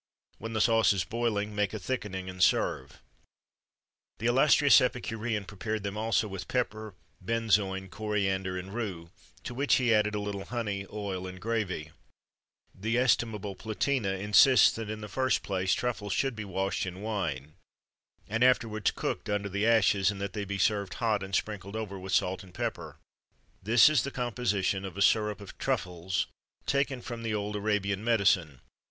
When 0.39 0.53
the 0.53 0.61
sauce 0.61 0.93
is 0.93 1.03
boiling, 1.03 1.53
make 1.53 1.75
a 1.75 1.77
thickening, 1.77 2.27
and 2.27 2.41
serve.[XXIII 2.41 2.95
104] 2.97 2.99
The 4.17 4.25
illustrious 4.25 4.81
epicurean 4.81 5.45
prepared 5.45 5.83
them 5.83 5.95
also 5.95 6.27
with 6.27 6.47
pepper, 6.47 6.95
benzoin, 7.23 7.87
coriander 7.87 8.57
and 8.57 8.73
rue, 8.73 9.11
to 9.43 9.53
which 9.53 9.75
he 9.75 9.93
added 9.93 10.15
a 10.15 10.19
little 10.19 10.45
honey, 10.45 10.87
oil, 10.91 11.27
and 11.27 11.39
gravy.[XXIII 11.39 11.91
105] 12.73 12.81
The 12.81 12.97
estimable 12.97 13.53
Platina 13.55 14.13
insists 14.13 14.71
that, 14.71 14.89
in 14.89 15.01
the 15.01 15.07
first 15.07 15.43
place, 15.43 15.75
truffles 15.75 16.13
should 16.13 16.35
be 16.35 16.45
washed 16.45 16.87
in 16.87 17.03
wine, 17.03 17.53
and 18.27 18.43
afterwards 18.43 18.89
cooked 18.89 19.29
under 19.29 19.49
the 19.49 19.67
ashes; 19.67 20.09
and 20.09 20.19
that 20.19 20.33
they 20.33 20.45
be 20.45 20.57
served 20.57 20.95
hot, 20.95 21.21
and 21.21 21.35
sprinkled 21.35 21.75
over 21.75 21.99
with 21.99 22.11
salt 22.13 22.43
and 22.43 22.55
pepper.[XXIII 22.55 23.61
106] 23.61 23.61
This 23.61 23.87
is 23.87 24.03
the 24.03 24.09
composition 24.09 24.83
of 24.83 24.97
a 24.97 25.01
syrup 25.03 25.39
of 25.39 25.59
truffles, 25.59 26.25
taken 26.65 27.03
from 27.03 27.21
the 27.21 27.35
old 27.35 27.55
Arabian 27.55 28.03
medicine. 28.03 28.61